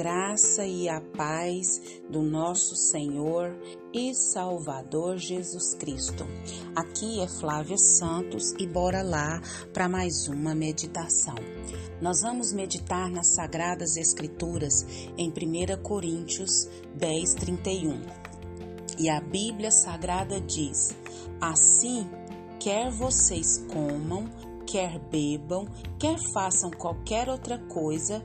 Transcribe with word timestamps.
graça 0.00 0.64
e 0.64 0.88
a 0.88 0.98
paz 0.98 2.00
do 2.08 2.22
nosso 2.22 2.74
Senhor 2.74 3.54
e 3.92 4.14
Salvador 4.14 5.18
Jesus 5.18 5.74
Cristo. 5.74 6.24
Aqui 6.74 7.20
é 7.20 7.28
Flávia 7.28 7.76
Santos 7.76 8.54
e 8.58 8.66
bora 8.66 9.02
lá 9.02 9.42
para 9.74 9.90
mais 9.90 10.26
uma 10.26 10.54
meditação. 10.54 11.34
Nós 12.00 12.22
vamos 12.22 12.50
meditar 12.50 13.10
nas 13.10 13.34
Sagradas 13.34 13.98
Escrituras 13.98 14.86
em 15.18 15.28
1 15.28 15.82
Coríntios 15.82 16.66
10, 16.94 17.34
31. 17.34 18.00
E 18.98 19.10
a 19.10 19.20
Bíblia 19.20 19.70
Sagrada 19.70 20.40
diz: 20.40 20.96
Assim, 21.42 22.08
quer 22.58 22.90
vocês 22.90 23.58
comam, 23.70 24.24
quer 24.70 25.00
bebam, 25.10 25.66
quer 25.98 26.16
façam 26.32 26.70
qualquer 26.70 27.28
outra 27.28 27.58
coisa, 27.58 28.22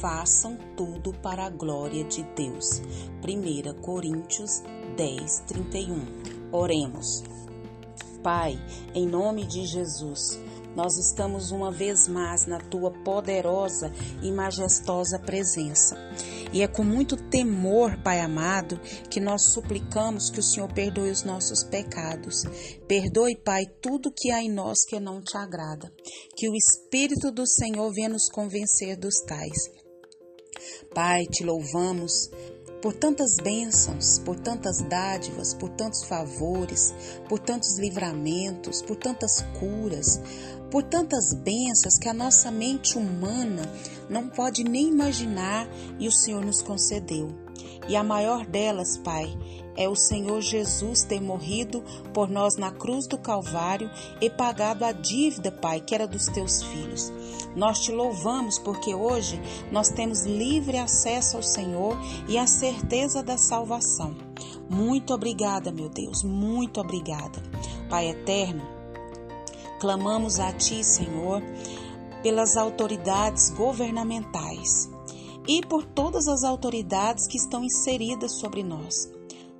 façam 0.00 0.58
tudo 0.76 1.12
para 1.12 1.46
a 1.46 1.50
glória 1.50 2.02
de 2.02 2.24
Deus. 2.34 2.82
1 3.22 3.80
Coríntios 3.80 4.60
10, 4.96 5.44
31. 5.46 6.04
Oremos. 6.50 7.22
Pai, 8.24 8.58
em 8.92 9.06
nome 9.06 9.46
de 9.46 9.64
Jesus, 9.66 10.40
nós 10.74 10.98
estamos 10.98 11.52
uma 11.52 11.70
vez 11.70 12.08
mais 12.08 12.44
na 12.44 12.58
tua 12.58 12.90
poderosa 12.90 13.92
e 14.20 14.32
majestosa 14.32 15.20
presença. 15.20 15.96
E 16.54 16.62
é 16.62 16.68
com 16.68 16.84
muito 16.84 17.16
temor, 17.16 18.00
Pai 18.00 18.20
amado, 18.20 18.80
que 19.10 19.18
nós 19.18 19.52
suplicamos 19.52 20.30
que 20.30 20.38
o 20.38 20.42
Senhor 20.42 20.72
perdoe 20.72 21.10
os 21.10 21.24
nossos 21.24 21.64
pecados. 21.64 22.44
Perdoe, 22.86 23.34
Pai, 23.44 23.64
tudo 23.82 24.12
que 24.16 24.30
há 24.30 24.40
em 24.40 24.52
nós 24.52 24.84
que 24.86 25.00
não 25.00 25.20
te 25.20 25.36
agrada. 25.36 25.92
Que 26.36 26.48
o 26.48 26.54
Espírito 26.54 27.32
do 27.32 27.44
Senhor 27.44 27.92
venha 27.92 28.08
nos 28.08 28.28
convencer 28.30 28.96
dos 28.96 29.14
tais. 29.26 29.68
Pai, 30.94 31.24
te 31.24 31.42
louvamos 31.42 32.30
por 32.84 32.92
tantas 32.92 33.36
bênçãos, 33.36 34.18
por 34.18 34.38
tantas 34.38 34.82
dádivas, 34.82 35.54
por 35.54 35.70
tantos 35.70 36.04
favores, 36.04 36.94
por 37.30 37.38
tantos 37.38 37.78
livramentos, 37.78 38.82
por 38.82 38.94
tantas 38.94 39.40
curas, 39.58 40.20
por 40.70 40.82
tantas 40.82 41.32
bênçãos 41.32 41.96
que 41.96 42.10
a 42.10 42.12
nossa 42.12 42.50
mente 42.50 42.98
humana 42.98 43.62
não 44.10 44.28
pode 44.28 44.62
nem 44.62 44.88
imaginar 44.88 45.66
e 45.98 46.06
o 46.06 46.12
Senhor 46.12 46.44
nos 46.44 46.60
concedeu. 46.60 47.28
E 47.88 47.96
a 47.96 48.04
maior 48.04 48.44
delas, 48.44 48.98
Pai, 48.98 49.34
é 49.76 49.88
o 49.88 49.94
Senhor 49.94 50.40
Jesus 50.40 51.02
ter 51.04 51.20
morrido 51.20 51.82
por 52.12 52.28
nós 52.28 52.56
na 52.56 52.70
cruz 52.70 53.06
do 53.06 53.18
Calvário 53.18 53.90
e 54.20 54.30
pagado 54.30 54.84
a 54.84 54.92
dívida, 54.92 55.50
Pai, 55.50 55.80
que 55.80 55.94
era 55.94 56.06
dos 56.06 56.26
teus 56.26 56.62
filhos. 56.62 57.12
Nós 57.56 57.80
te 57.80 57.92
louvamos 57.92 58.58
porque 58.58 58.94
hoje 58.94 59.40
nós 59.70 59.88
temos 59.88 60.24
livre 60.24 60.78
acesso 60.78 61.36
ao 61.36 61.42
Senhor 61.42 61.96
e 62.28 62.38
a 62.38 62.46
certeza 62.46 63.22
da 63.22 63.38
salvação. 63.38 64.16
Muito 64.68 65.12
obrigada, 65.12 65.70
meu 65.70 65.88
Deus, 65.88 66.22
muito 66.22 66.80
obrigada. 66.80 67.42
Pai 67.88 68.08
eterno, 68.08 68.74
Clamamos 69.84 70.40
a 70.40 70.50
Ti, 70.50 70.82
Senhor, 70.82 71.42
pelas 72.22 72.56
autoridades 72.56 73.50
governamentais 73.50 74.88
e 75.46 75.60
por 75.60 75.84
todas 75.84 76.26
as 76.26 76.42
autoridades 76.42 77.26
que 77.26 77.36
estão 77.36 77.62
inseridas 77.62 78.32
sobre 78.32 78.62
nós. 78.62 79.10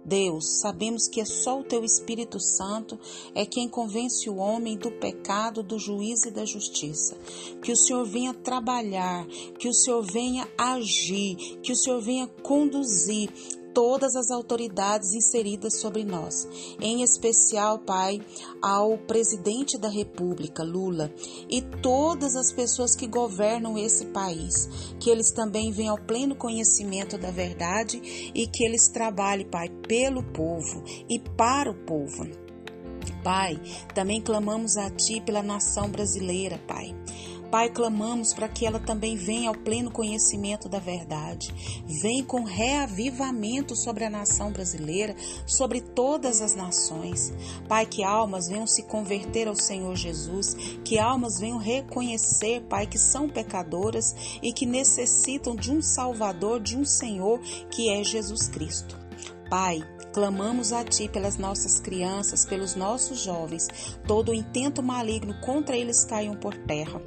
Deus, 0.04 0.60
sabemos 0.60 1.08
que 1.08 1.20
é 1.20 1.24
só 1.24 1.60
o 1.60 1.64
Teu 1.64 1.82
Espírito 1.82 2.38
Santo 2.38 2.98
é 3.34 3.46
quem 3.46 3.68
convence 3.68 4.28
o 4.28 4.36
homem 4.36 4.76
do 4.76 4.90
pecado, 4.90 5.62
do 5.62 5.78
juízo 5.78 6.28
e 6.28 6.30
da 6.30 6.44
justiça. 6.44 7.16
Que 7.62 7.72
o 7.72 7.76
Senhor 7.76 8.04
venha 8.04 8.34
trabalhar, 8.34 9.26
que 9.58 9.68
o 9.68 9.74
Senhor 9.74 10.02
venha 10.02 10.46
agir, 10.58 11.36
que 11.62 11.72
o 11.72 11.76
Senhor 11.76 12.00
venha 12.00 12.26
conduzir 12.42 13.30
todas 13.74 14.14
as 14.14 14.30
autoridades 14.30 15.12
inseridas 15.12 15.80
sobre 15.80 16.04
nós, 16.04 16.48
em 16.80 17.02
especial, 17.02 17.78
Pai, 17.80 18.20
ao 18.62 18.96
presidente 18.96 19.76
da 19.76 19.88
República, 19.88 20.62
Lula, 20.62 21.12
e 21.50 21.60
todas 21.60 22.36
as 22.36 22.52
pessoas 22.52 22.94
que 22.94 23.06
governam 23.06 23.76
esse 23.76 24.06
país, 24.06 24.68
que 25.00 25.10
eles 25.10 25.32
também 25.32 25.72
venham 25.72 25.96
ao 25.96 26.02
pleno 26.02 26.36
conhecimento 26.36 27.18
da 27.18 27.30
verdade 27.30 28.00
e 28.34 28.46
que 28.46 28.64
eles 28.64 28.88
trabalhem, 28.88 29.46
Pai, 29.46 29.68
pelo 29.88 30.22
povo 30.22 30.82
e 31.08 31.18
para 31.18 31.70
o 31.70 31.74
povo. 31.74 32.44
Pai, 33.22 33.60
também 33.94 34.20
clamamos 34.20 34.76
a 34.76 34.90
Ti 34.90 35.20
pela 35.20 35.42
nação 35.42 35.90
brasileira, 35.90 36.58
Pai. 36.66 36.94
Pai, 37.54 37.70
clamamos 37.70 38.34
para 38.34 38.48
que 38.48 38.66
ela 38.66 38.80
também 38.80 39.14
venha 39.14 39.48
ao 39.48 39.54
pleno 39.54 39.88
conhecimento 39.88 40.68
da 40.68 40.80
verdade. 40.80 41.54
Vem 41.86 42.24
com 42.24 42.42
reavivamento 42.42 43.76
sobre 43.76 44.02
a 44.02 44.10
nação 44.10 44.50
brasileira, 44.50 45.14
sobre 45.46 45.80
todas 45.80 46.42
as 46.42 46.56
nações. 46.56 47.32
Pai, 47.68 47.86
que 47.86 48.02
almas 48.02 48.48
venham 48.48 48.66
se 48.66 48.82
converter 48.82 49.46
ao 49.46 49.54
Senhor 49.54 49.94
Jesus, 49.94 50.56
que 50.84 50.98
almas 50.98 51.38
venham 51.38 51.58
reconhecer, 51.58 52.60
Pai, 52.62 52.88
que 52.88 52.98
são 52.98 53.28
pecadoras 53.28 54.16
e 54.42 54.52
que 54.52 54.66
necessitam 54.66 55.54
de 55.54 55.70
um 55.70 55.80
Salvador, 55.80 56.58
de 56.58 56.76
um 56.76 56.84
Senhor 56.84 57.38
que 57.70 57.88
é 57.88 58.02
Jesus 58.02 58.48
Cristo. 58.48 58.98
Pai, 59.48 59.78
Clamamos 60.14 60.72
a 60.72 60.84
Ti 60.84 61.08
pelas 61.08 61.36
nossas 61.36 61.80
crianças, 61.80 62.46
pelos 62.46 62.76
nossos 62.76 63.18
jovens. 63.18 63.66
Todo 64.06 64.30
o 64.30 64.34
intento 64.34 64.80
maligno 64.80 65.34
contra 65.40 65.76
eles 65.76 66.04
caiam 66.04 66.36
por 66.36 66.56
terra. 66.56 67.02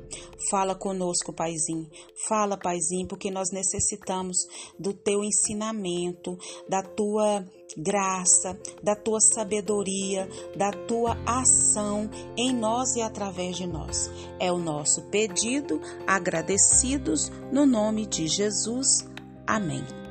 Fala 0.52 0.76
conosco, 0.76 1.32
Paizinho. 1.32 1.90
Fala, 2.28 2.58
Paizinho, 2.58 3.08
porque 3.08 3.32
nós 3.32 3.50
necessitamos 3.50 4.38
do 4.78 4.94
Teu 4.94 5.24
ensinamento, 5.24 6.38
da 6.68 6.84
Tua 6.84 7.46
graça, 7.78 8.60
da 8.84 8.94
Tua 8.94 9.22
sabedoria, 9.22 10.28
da 10.58 10.72
Tua 10.72 11.18
ação 11.26 12.10
em 12.36 12.54
nós 12.54 12.98
e 12.98 13.02
através 13.02 13.56
de 13.56 13.66
nós. 13.66 14.12
É 14.38 14.52
o 14.52 14.58
nosso 14.58 15.04
pedido, 15.04 15.80
agradecidos 16.06 17.32
no 17.54 17.66
nome 17.66 18.06
de 18.06 18.28
Jesus. 18.28 19.08
Amém. 19.48 20.07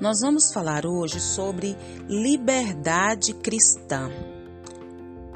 Nós 0.00 0.20
vamos 0.20 0.52
falar 0.52 0.84
hoje 0.84 1.20
sobre 1.20 1.76
liberdade 2.08 3.32
cristã. 3.32 4.10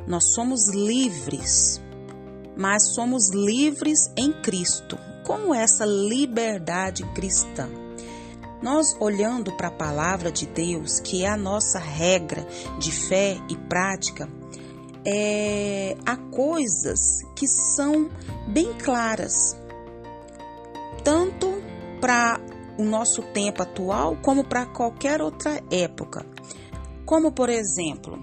Nós 0.04 0.32
somos 0.34 0.68
livres, 0.68 1.80
mas 2.56 2.88
somos 2.94 3.30
livres 3.32 4.10
em 4.16 4.32
Cristo. 4.42 4.98
Como 5.24 5.54
essa 5.54 5.84
liberdade 5.86 7.04
cristã? 7.14 7.68
Nós 8.60 8.96
olhando 8.98 9.52
para 9.52 9.68
a 9.68 9.72
palavra 9.72 10.32
de 10.32 10.44
Deus, 10.46 10.98
que 10.98 11.24
é 11.24 11.28
a 11.28 11.36
nossa 11.36 11.78
regra 11.78 12.44
de 12.80 12.90
fé 12.90 13.36
e 13.48 13.56
prática, 13.56 14.28
é, 15.04 15.96
há 16.04 16.16
coisas 16.16 17.22
que 17.36 17.46
são 17.46 18.10
bem 18.48 18.74
claras, 18.74 19.56
tanto 21.04 21.46
para 22.00 22.40
o 22.78 22.84
nosso 22.84 23.22
tempo 23.32 23.62
atual 23.62 24.16
como 24.22 24.44
para 24.44 24.66
qualquer 24.66 25.20
outra 25.20 25.62
época. 25.70 26.24
Como, 27.04 27.32
por 27.32 27.50
exemplo, 27.50 28.18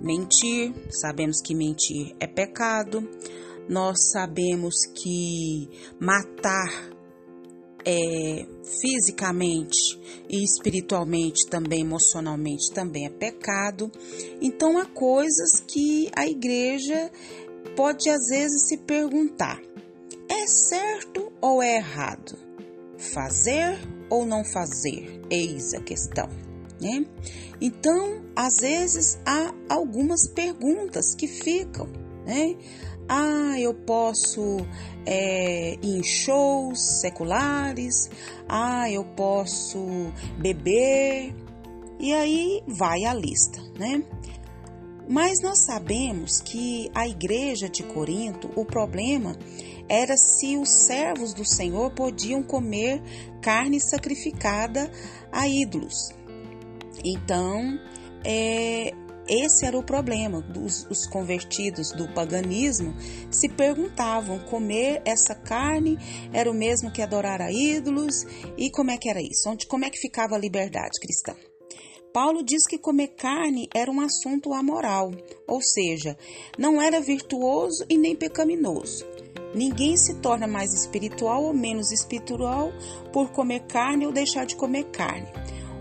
mentir, 0.00 0.72
sabemos 0.90 1.40
que 1.42 1.54
mentir 1.54 2.16
é 2.18 2.26
pecado, 2.26 3.06
nós 3.68 4.10
sabemos 4.10 4.74
que 4.94 5.68
matar 6.00 6.90
é, 7.84 8.46
fisicamente 8.80 9.98
e 10.28 10.42
espiritualmente 10.42 11.46
também, 11.48 11.80
emocionalmente 11.80 12.72
também 12.72 13.06
é 13.06 13.10
pecado. 13.10 13.90
Então 14.40 14.78
há 14.78 14.86
coisas 14.86 15.60
que 15.66 16.10
a 16.16 16.26
igreja 16.26 17.10
pode 17.76 18.08
às 18.08 18.28
vezes 18.28 18.68
se 18.68 18.78
perguntar: 18.78 19.60
é 20.28 20.46
certo 20.46 21.32
ou 21.40 21.62
é 21.62 21.76
errado? 21.76 22.49
Fazer 23.00 23.78
ou 24.08 24.24
não 24.24 24.44
fazer? 24.44 25.20
Eis 25.30 25.74
a 25.74 25.80
questão. 25.80 26.28
Né? 26.80 27.04
Então, 27.60 28.22
às 28.34 28.56
vezes 28.60 29.18
há 29.26 29.52
algumas 29.68 30.26
perguntas 30.28 31.14
que 31.14 31.26
ficam, 31.26 31.86
né? 32.24 32.56
Ah, 33.06 33.58
eu 33.58 33.74
posso 33.74 34.58
é, 35.04 35.74
ir 35.82 35.98
em 35.98 36.02
shows 36.02 37.00
seculares, 37.00 38.08
ah, 38.48 38.90
eu 38.90 39.04
posso 39.04 40.12
beber, 40.38 41.34
e 41.98 42.14
aí 42.14 42.62
vai 42.66 43.04
a 43.04 43.12
lista, 43.12 43.60
né? 43.78 44.02
Mas 45.10 45.42
nós 45.42 45.64
sabemos 45.64 46.40
que 46.40 46.88
a 46.94 47.08
igreja 47.08 47.68
de 47.68 47.82
Corinto, 47.82 48.48
o 48.54 48.64
problema 48.64 49.36
era 49.88 50.16
se 50.16 50.56
os 50.56 50.68
servos 50.68 51.34
do 51.34 51.44
Senhor 51.44 51.90
podiam 51.90 52.44
comer 52.44 53.02
carne 53.42 53.80
sacrificada 53.80 54.88
a 55.32 55.48
ídolos. 55.48 56.10
Então, 57.04 57.76
é, 58.24 58.94
esse 59.28 59.66
era 59.66 59.76
o 59.76 59.82
problema. 59.82 60.46
Os, 60.56 60.86
os 60.88 61.08
convertidos 61.08 61.90
do 61.90 62.06
paganismo 62.14 62.94
se 63.32 63.48
perguntavam: 63.48 64.38
comer 64.38 65.02
essa 65.04 65.34
carne 65.34 65.98
era 66.32 66.48
o 66.48 66.54
mesmo 66.54 66.88
que 66.88 67.02
adorar 67.02 67.42
a 67.42 67.50
ídolos? 67.50 68.24
E 68.56 68.70
como 68.70 68.92
é 68.92 68.96
que 68.96 69.10
era 69.10 69.20
isso? 69.20 69.50
Onde, 69.50 69.66
como 69.66 69.84
é 69.84 69.90
que 69.90 69.98
ficava 69.98 70.36
a 70.36 70.38
liberdade 70.38 71.00
cristã? 71.00 71.34
Paulo 72.12 72.42
diz 72.42 72.66
que 72.68 72.76
comer 72.76 73.08
carne 73.08 73.68
era 73.72 73.90
um 73.90 74.00
assunto 74.00 74.52
amoral, 74.52 75.12
ou 75.46 75.62
seja, 75.62 76.18
não 76.58 76.82
era 76.82 77.00
virtuoso 77.00 77.84
e 77.88 77.96
nem 77.96 78.16
pecaminoso. 78.16 79.06
Ninguém 79.54 79.96
se 79.96 80.14
torna 80.16 80.46
mais 80.46 80.72
espiritual 80.72 81.44
ou 81.44 81.52
menos 81.52 81.92
espiritual 81.92 82.72
por 83.12 83.30
comer 83.30 83.60
carne 83.66 84.06
ou 84.06 84.12
deixar 84.12 84.44
de 84.44 84.56
comer 84.56 84.84
carne. 84.90 85.28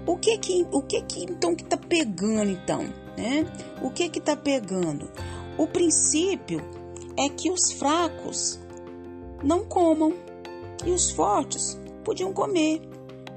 O 0.06 0.18
que 0.18 0.38
que, 0.38 0.66
o 0.72 0.82
que, 0.82 1.02
que 1.04 1.24
então 1.24 1.56
que 1.56 1.64
está 1.64 1.78
pegando 1.78 2.52
então, 2.52 2.84
né? 3.18 3.46
O 3.82 3.90
que 3.90 4.10
que 4.10 4.20
está 4.20 4.36
pegando? 4.36 5.12
O 5.58 5.68
princípio 5.68 6.62
é 7.18 7.28
que 7.28 7.50
os 7.52 7.74
fracos 7.74 8.60
não 9.44 9.66
comam 9.66 10.14
e 10.86 10.92
os 10.92 11.12
fortes 11.12 11.80
podiam 12.04 12.32
comer. 12.34 12.82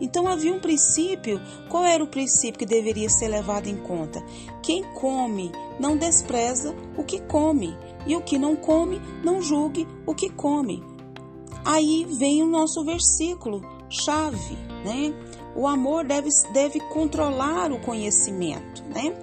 Então 0.03 0.27
havia 0.27 0.53
um 0.53 0.59
princípio. 0.59 1.41
Qual 1.69 1.85
era 1.85 2.03
o 2.03 2.09
princípio 2.09 2.59
que 2.59 2.67
deveria 2.67 3.09
ser 3.09 3.29
levado 3.29 3.69
em 3.69 3.77
conta? 3.77 4.21
Quem 4.61 4.83
come 4.95 5.53
não 5.79 5.97
despreza 5.97 6.75
o 6.99 7.05
que 7.05 7.21
come, 7.21 7.75
e 8.05 8.17
o 8.17 8.21
que 8.21 8.37
não 8.37 8.57
come 8.57 9.01
não 9.25 9.41
julgue 9.41 9.87
o 10.05 10.13
que 10.13 10.29
come. 10.29 10.83
Aí 11.65 12.05
vem 12.19 12.43
o 12.43 12.47
nosso 12.47 12.85
versículo 12.85 13.63
chave, 13.89 14.57
né? 14.85 15.15
O 15.55 15.69
amor 15.69 16.05
deve, 16.05 16.31
deve 16.53 16.81
controlar 16.89 17.71
o 17.71 17.79
conhecimento, 17.81 18.83
né? 18.85 19.15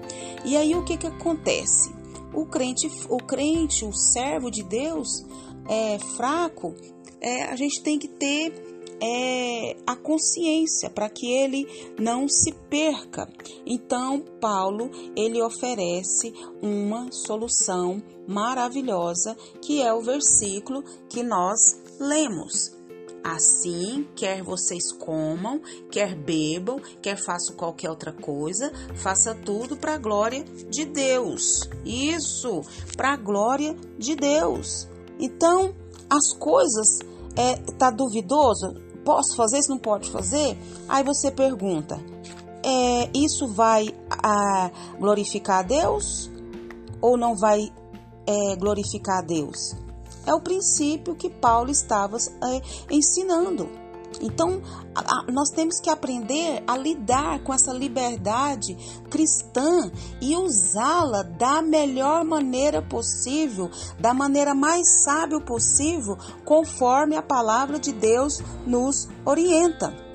E 0.45 0.55
aí 0.55 0.73
o 0.75 0.85
que 0.85 0.95
que 0.95 1.07
acontece? 1.07 1.93
O 2.33 2.45
crente, 2.45 2.89
o 3.09 3.17
crente, 3.17 3.83
o 3.83 3.91
servo 3.91 4.49
de 4.49 4.63
Deus 4.63 5.25
é 5.67 5.99
fraco, 6.15 6.73
é, 7.19 7.43
a 7.43 7.55
gente 7.55 7.81
tem 7.81 7.99
que 7.99 8.07
ter 8.07 8.78
é, 9.01 9.75
a 9.85 9.95
consciência 9.95 10.89
para 10.89 11.09
que 11.09 11.31
ele 11.31 11.65
não 11.99 12.27
se 12.27 12.51
perca. 12.69 13.27
Então, 13.65 14.21
Paulo 14.41 14.89
ele 15.15 15.41
oferece 15.41 16.33
uma 16.61 17.11
solução 17.11 18.01
maravilhosa, 18.27 19.35
que 19.61 19.81
é 19.81 19.93
o 19.93 20.01
versículo 20.01 20.83
que 21.09 21.23
nós 21.23 21.79
lemos. 21.99 22.77
Assim, 23.23 24.07
quer 24.15 24.41
vocês 24.41 24.93
comam, 24.93 25.61
quer 25.91 26.15
bebam, 26.15 26.79
quer 27.01 27.17
façam 27.17 27.55
qualquer 27.55 27.89
outra 27.89 28.13
coisa, 28.13 28.71
faça 28.95 29.35
tudo 29.35 29.75
para 29.75 29.95
a 29.95 29.97
glória 29.97 30.43
de 30.69 30.85
Deus. 30.85 31.69
Isso, 31.85 32.61
para 32.95 33.13
a 33.13 33.17
glória 33.17 33.75
de 33.97 34.15
Deus. 34.15 34.87
Então, 35.19 35.75
as 36.09 36.31
coisas 36.33 36.99
é 37.35 37.55
tá 37.73 37.91
duvidoso? 37.91 38.88
Posso 39.03 39.35
fazer? 39.35 39.61
Se 39.61 39.69
não 39.69 39.77
pode 39.77 40.09
fazer? 40.11 40.57
Aí 40.87 41.03
você 41.03 41.31
pergunta: 41.31 41.99
é, 42.63 43.09
isso 43.13 43.47
vai 43.47 43.87
a, 44.09 44.71
glorificar 44.99 45.59
a 45.59 45.63
Deus 45.63 46.29
ou 47.01 47.17
não 47.17 47.35
vai 47.35 47.71
é, 48.27 48.55
glorificar 48.55 49.19
a 49.19 49.21
Deus? 49.21 49.75
É 50.25 50.33
o 50.33 50.41
princípio 50.41 51.15
que 51.15 51.29
Paulo 51.29 51.71
estava 51.71 52.17
é, 52.17 52.61
ensinando. 52.93 53.69
Então, 54.21 54.61
a, 54.93 54.99
a, 54.99 55.31
nós 55.31 55.49
temos 55.49 55.79
que 55.79 55.89
aprender 55.89 56.63
a 56.67 56.77
lidar 56.77 57.43
com 57.43 57.53
essa 57.53 57.71
liberdade 57.71 58.75
cristã 59.09 59.91
e 60.21 60.35
usá-la 60.35 61.23
da 61.23 61.61
melhor 61.61 62.23
maneira 62.25 62.81
possível, 62.81 63.69
da 63.99 64.13
maneira 64.13 64.53
mais 64.53 65.03
sábia 65.03 65.39
possível, 65.39 66.17
conforme 66.45 67.15
a 67.15 67.21
palavra 67.21 67.79
de 67.79 67.93
Deus 67.93 68.39
nos 68.65 69.07
orienta. 69.25 70.09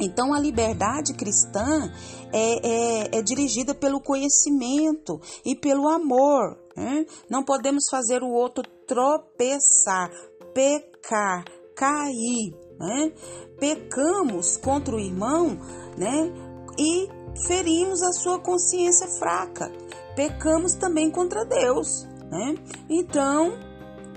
Então, 0.00 0.32
a 0.32 0.40
liberdade 0.40 1.12
cristã 1.12 1.92
é, 2.32 3.12
é, 3.12 3.18
é 3.18 3.22
dirigida 3.22 3.74
pelo 3.74 4.00
conhecimento 4.00 5.20
e 5.44 5.54
pelo 5.54 5.86
amor. 5.88 6.58
Né? 6.74 7.04
Não 7.28 7.44
podemos 7.44 7.84
fazer 7.90 8.22
o 8.22 8.30
outro 8.30 8.64
tropeçar, 8.86 10.10
pecar, 10.54 11.44
cair 11.76 12.54
né? 12.82 13.12
Pecamos 13.58 14.56
contra 14.56 14.96
o 14.96 15.00
irmão, 15.00 15.56
né? 15.96 16.32
E 16.76 17.08
ferimos 17.46 18.02
a 18.02 18.12
sua 18.12 18.38
consciência 18.38 19.06
fraca. 19.06 19.70
Pecamos 20.16 20.74
também 20.74 21.10
contra 21.10 21.44
Deus, 21.44 22.06
né? 22.30 22.56
Então, 22.90 23.52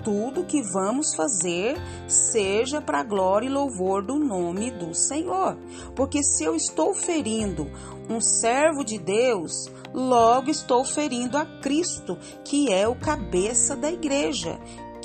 tudo 0.04 0.44
que 0.44 0.62
vamos 0.62 1.14
fazer 1.14 1.76
seja 2.08 2.80
para 2.80 3.00
a 3.00 3.04
glória 3.04 3.46
e 3.46 3.50
louvor 3.50 4.02
do 4.02 4.16
nome 4.16 4.70
do 4.70 4.94
Senhor. 4.94 5.56
Porque 5.94 6.22
se 6.22 6.44
eu 6.44 6.54
estou 6.54 6.94
ferindo 6.94 7.70
um 8.08 8.20
servo 8.20 8.84
de 8.84 8.98
Deus, 8.98 9.68
logo 9.92 10.50
estou 10.50 10.84
ferindo 10.84 11.36
a 11.36 11.44
Cristo, 11.44 12.16
que 12.44 12.72
é 12.72 12.86
o 12.86 12.94
cabeça 12.94 13.74
da 13.74 13.90
igreja 13.90 14.58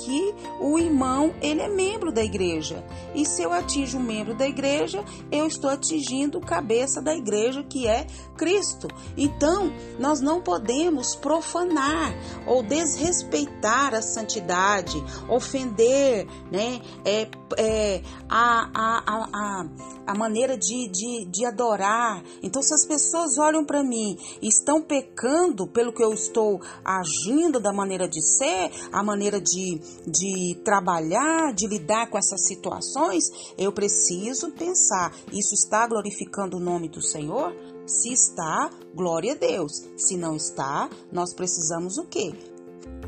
que 0.04 0.34
o 0.60 0.78
irmão 0.78 1.34
ele 1.40 1.60
é 1.60 1.68
membro 1.68 2.12
da 2.12 2.22
igreja. 2.22 2.84
E 3.14 3.24
se 3.24 3.42
eu 3.42 3.52
atinjo 3.52 3.98
um 3.98 4.02
membro 4.02 4.34
da 4.34 4.46
igreja, 4.46 5.04
eu 5.30 5.46
estou 5.46 5.70
atingindo 5.70 6.38
o 6.38 6.40
cabeça 6.40 7.00
da 7.00 7.14
igreja, 7.14 7.62
que 7.62 7.86
é 7.86 8.06
Cristo. 8.36 8.88
Então, 9.16 9.72
nós 9.98 10.20
não 10.20 10.40
podemos 10.40 11.14
profanar 11.16 12.14
ou 12.46 12.62
desrespeitar 12.62 13.94
a 13.94 14.02
santidade, 14.02 15.02
ofender 15.28 16.26
né, 16.50 16.80
é, 17.04 17.28
é, 17.56 18.02
a, 18.28 18.70
a, 18.74 19.02
a, 19.32 19.66
a 20.06 20.14
maneira 20.14 20.56
de, 20.56 20.88
de, 20.88 21.26
de 21.26 21.46
adorar. 21.46 22.22
Então, 22.42 22.62
se 22.62 22.74
as 22.74 22.84
pessoas 22.86 23.38
olham 23.38 23.64
para 23.64 23.82
mim 23.82 24.16
e 24.40 24.48
estão 24.48 24.82
pecando 24.82 25.66
pelo 25.66 25.92
que 25.92 26.02
eu 26.02 26.12
estou 26.12 26.60
agindo, 26.84 27.60
da 27.60 27.72
maneira 27.72 28.08
de 28.08 28.20
ser, 28.22 28.70
a 28.92 29.02
maneira 29.02 29.40
de, 29.40 29.80
de 30.06 30.60
trabalhar, 30.64 31.52
de 31.54 31.66
lidar 31.66 32.08
com 32.10 32.18
essas 32.18 32.46
situações, 32.46 33.24
eu 33.56 33.72
preciso 33.72 34.50
pensar: 34.52 35.14
isso 35.32 35.54
está 35.54 35.86
glorificando 35.86 36.56
o 36.56 36.60
nome 36.60 36.88
do 36.88 37.02
Senhor? 37.02 37.54
Se 37.86 38.12
está, 38.12 38.70
glória 38.94 39.32
a 39.32 39.36
Deus. 39.36 39.72
Se 39.96 40.16
não 40.16 40.36
está, 40.36 40.88
nós 41.10 41.34
precisamos 41.34 41.98
o 41.98 42.04
quê? 42.04 42.32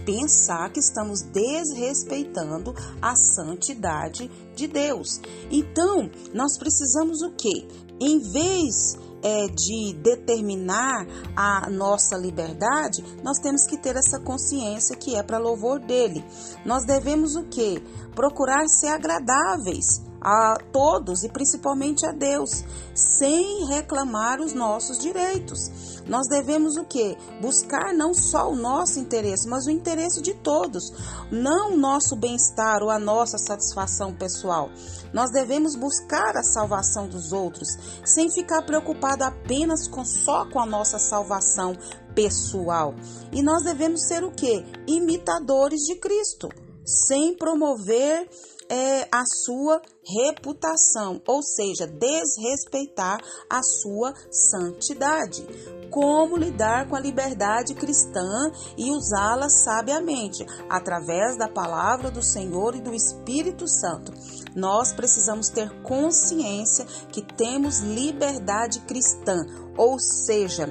Pensar 0.04 0.70
que 0.72 0.80
estamos 0.80 1.22
desrespeitando 1.22 2.74
a 3.00 3.14
santidade 3.14 4.30
de 4.54 4.66
Deus. 4.66 5.20
Então, 5.50 6.10
nós 6.34 6.58
precisamos 6.58 7.22
o 7.22 7.30
quê? 7.30 7.66
Em 8.00 8.18
vez 8.18 8.96
é, 9.24 9.46
de 9.46 9.94
determinar 10.02 11.06
a 11.34 11.70
nossa 11.70 12.14
liberdade, 12.14 13.02
nós 13.22 13.38
temos 13.38 13.66
que 13.66 13.78
ter 13.78 13.96
essa 13.96 14.20
consciência 14.20 14.94
que 14.94 15.16
é 15.16 15.22
para 15.22 15.38
louvor 15.38 15.80
dele. 15.80 16.22
Nós 16.64 16.84
devemos 16.84 17.34
o 17.34 17.44
quê? 17.44 17.82
Procurar 18.14 18.68
ser 18.68 18.88
agradáveis 18.88 20.04
a 20.20 20.56
todos 20.72 21.22
e 21.22 21.28
principalmente 21.28 22.06
a 22.06 22.12
Deus, 22.12 22.64
sem 22.94 23.66
reclamar 23.66 24.40
os 24.40 24.54
nossos 24.54 24.98
direitos. 24.98 26.02
Nós 26.06 26.26
devemos 26.28 26.76
o 26.76 26.84
que? 26.84 27.16
Buscar 27.40 27.92
não 27.94 28.14
só 28.14 28.50
o 28.50 28.56
nosso 28.56 28.98
interesse, 28.98 29.48
mas 29.48 29.66
o 29.66 29.70
interesse 29.70 30.22
de 30.22 30.34
todos, 30.34 30.92
não 31.30 31.74
o 31.74 31.76
nosso 31.76 32.16
bem-estar 32.16 32.82
ou 32.82 32.90
a 32.90 32.98
nossa 32.98 33.38
satisfação 33.38 34.14
pessoal. 34.14 34.70
Nós 35.14 35.30
devemos 35.30 35.76
buscar 35.76 36.36
a 36.36 36.42
salvação 36.42 37.08
dos 37.08 37.32
outros, 37.32 37.68
sem 38.04 38.28
ficar 38.30 38.62
preocupado 38.62 39.22
apenas 39.22 39.86
com 39.86 40.04
só 40.04 40.44
com 40.50 40.58
a 40.58 40.66
nossa 40.66 40.98
salvação 40.98 41.74
pessoal. 42.16 42.94
E 43.32 43.40
nós 43.40 43.62
devemos 43.62 44.02
ser 44.08 44.24
o 44.24 44.32
que? 44.32 44.64
Imitadores 44.88 45.82
de 45.82 45.94
Cristo, 46.00 46.48
sem 46.84 47.36
promover 47.36 48.28
é, 48.68 49.08
a 49.12 49.24
sua 49.44 49.80
reputação, 50.04 51.22
ou 51.26 51.42
seja, 51.42 51.86
desrespeitar 51.86 53.20
a 53.48 53.62
sua 53.62 54.12
santidade. 54.30 55.46
Como 55.94 56.36
lidar 56.36 56.88
com 56.88 56.96
a 56.96 57.00
liberdade 57.00 57.72
cristã 57.72 58.50
e 58.76 58.90
usá-la 58.90 59.48
sabiamente, 59.48 60.44
através 60.68 61.36
da 61.36 61.46
palavra 61.46 62.10
do 62.10 62.20
Senhor 62.20 62.74
e 62.74 62.80
do 62.80 62.92
Espírito 62.92 63.68
Santo. 63.68 64.12
Nós 64.56 64.92
precisamos 64.92 65.50
ter 65.50 65.70
consciência 65.82 66.84
que 67.12 67.22
temos 67.22 67.78
liberdade 67.78 68.80
cristã, 68.80 69.46
ou 69.78 70.00
seja, 70.00 70.66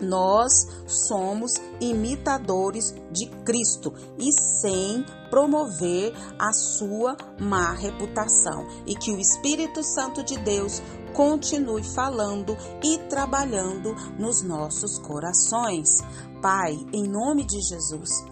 nós 0.00 0.66
somos 0.86 1.54
imitadores 1.80 2.94
de 3.12 3.26
Cristo 3.44 3.92
e 4.18 4.32
sem 4.32 5.04
promover 5.30 6.12
a 6.38 6.52
sua 6.52 7.16
má 7.38 7.72
reputação. 7.72 8.66
E 8.86 8.94
que 8.94 9.10
o 9.10 9.18
Espírito 9.18 9.82
Santo 9.82 10.22
de 10.22 10.36
Deus 10.38 10.80
continue 11.18 11.82
falando 11.82 12.56
e 12.80 12.96
trabalhando 13.10 13.92
nos 14.16 14.40
nossos 14.40 15.00
corações. 15.00 15.98
Pai, 16.40 16.78
em 16.92 17.08
nome 17.08 17.44
de 17.44 17.60
Jesus, 17.60 18.24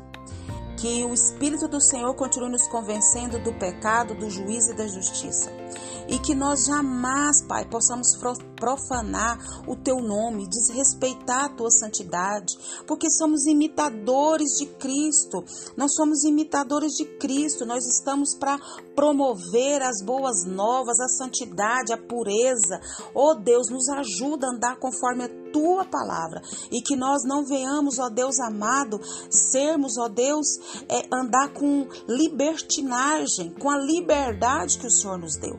que 0.76 1.04
o 1.04 1.12
Espírito 1.12 1.66
do 1.66 1.80
Senhor 1.80 2.14
continue 2.14 2.48
nos 2.48 2.68
convencendo 2.68 3.40
do 3.40 3.52
pecado, 3.54 4.14
do 4.14 4.30
juízo 4.30 4.70
e 4.70 4.76
da 4.76 4.86
justiça. 4.86 5.50
E 6.06 6.20
que 6.20 6.32
nós 6.32 6.66
jamais, 6.66 7.42
Pai, 7.42 7.64
possamos 7.64 8.14
profanar 8.56 9.38
o 9.66 9.76
teu 9.76 9.96
nome, 10.00 10.48
desrespeitar 10.48 11.44
a 11.44 11.48
tua 11.48 11.70
santidade, 11.70 12.56
porque 12.86 13.10
somos 13.10 13.46
imitadores 13.46 14.58
de 14.58 14.66
Cristo. 14.66 15.44
Nós 15.76 15.94
somos 15.94 16.24
imitadores 16.24 16.92
de 16.94 17.04
Cristo. 17.18 17.64
Nós 17.64 17.84
estamos 17.86 18.34
para 18.34 18.58
promover 18.94 19.82
as 19.82 20.02
boas 20.04 20.44
novas, 20.46 20.98
a 21.00 21.08
santidade, 21.08 21.92
a 21.92 21.98
pureza. 21.98 22.80
Oh 23.14 23.34
Deus, 23.34 23.68
nos 23.70 23.88
ajuda 23.88 24.46
a 24.46 24.50
andar 24.50 24.78
conforme 24.78 25.24
a 25.24 25.46
tua 25.52 25.84
palavra 25.84 26.42
e 26.70 26.82
que 26.82 26.96
nós 26.96 27.22
não 27.24 27.44
venhamos, 27.44 27.98
ó 27.98 28.08
Deus 28.08 28.38
amado, 28.40 29.00
sermos, 29.30 29.96
ó 29.98 30.08
Deus, 30.08 30.46
é, 30.88 31.06
andar 31.12 31.52
com 31.52 31.86
libertinagem, 32.08 33.54
com 33.54 33.70
a 33.70 33.78
liberdade 33.78 34.78
que 34.78 34.86
o 34.86 34.90
Senhor 34.90 35.18
nos 35.18 35.36
deu. 35.36 35.56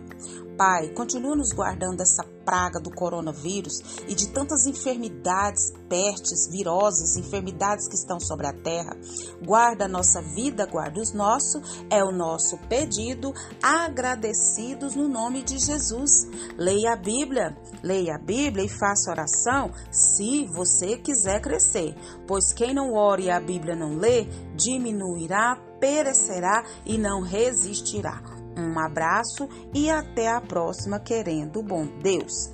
Pai, 0.58 0.90
continua 0.90 1.36
nos 1.36 1.54
guardando 1.54 1.98
dessa 1.98 2.24
praga 2.44 2.80
do 2.80 2.90
coronavírus 2.90 3.80
e 4.08 4.16
de 4.16 4.30
tantas 4.30 4.66
enfermidades, 4.66 5.72
pestes, 5.88 6.48
viroses, 6.50 7.16
enfermidades 7.16 7.88
que 7.88 7.94
estão 7.94 8.20
sobre 8.20 8.48
a 8.48 8.54
terra. 8.54 8.98
Guarda 9.46 9.86
a 9.86 9.88
nossa 9.88 10.20
vida, 10.20 10.66
guarda 10.66 11.00
os 11.00 11.14
nossos, 11.14 11.62
é 11.92 12.04
o 12.04 12.12
nosso 12.12 12.58
pedido, 12.68 13.32
agradecidos 13.62 14.96
no 14.96 15.08
nome 15.08 15.44
de 15.44 15.60
Jesus. 15.60 16.28
Leia 16.58 16.94
a 16.94 16.96
Bíblia, 16.96 17.56
leia 17.84 18.16
a 18.16 18.20
Bíblia 18.20 18.66
e 18.66 18.70
faça 18.70 19.12
oração 19.12 19.70
se 19.92 20.48
você 20.48 20.98
quiser 20.98 21.40
crescer, 21.40 21.94
pois 22.26 22.52
quem 22.52 22.74
não 22.74 22.94
ore 22.94 23.26
e 23.26 23.30
a 23.30 23.40
Bíblia 23.40 23.76
não 23.76 23.96
lê, 23.96 24.26
diminuirá, 24.56 25.56
perecerá 25.80 26.66
e 26.84 26.98
não 26.98 27.22
resistirá. 27.22 28.37
Um 28.58 28.80
abraço 28.80 29.48
e 29.74 29.90
até 29.90 30.28
a 30.28 30.42
próxima, 30.42 31.00
querendo 31.00 31.62
bom 31.62 31.86
Deus. 32.02 32.52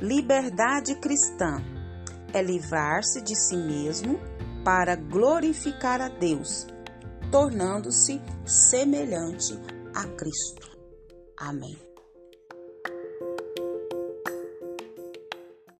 Liberdade 0.00 0.94
cristã 0.94 1.60
é 2.32 2.40
livrar-se 2.40 3.20
de 3.20 3.34
si 3.34 3.56
mesmo 3.56 4.20
para 4.64 4.94
glorificar 4.94 6.00
a 6.00 6.08
Deus, 6.08 6.66
tornando-se 7.32 8.20
semelhante 8.46 9.58
a 9.94 10.04
Cristo. 10.04 10.70
Amém. 11.36 11.87